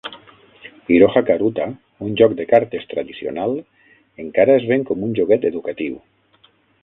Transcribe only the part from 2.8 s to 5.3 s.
tradicional, encara es ven com un